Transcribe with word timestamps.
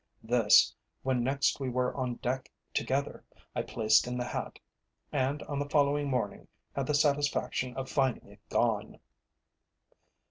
This, 0.23 0.73
when 1.03 1.23
next 1.23 1.59
we 1.59 1.69
were 1.69 1.93
on 1.95 2.15
deck 2.15 2.51
together, 2.73 3.23
I 3.55 3.61
placed 3.61 4.07
in 4.07 4.17
the 4.17 4.25
hat, 4.25 4.57
and 5.11 5.43
on 5.43 5.59
the 5.59 5.69
following 5.69 6.09
morning 6.09 6.47
had 6.75 6.87
the 6.87 6.95
satisfaction 6.95 7.75
of 7.77 7.87
finding 7.87 8.25
it 8.31 8.39
gone. 8.49 8.99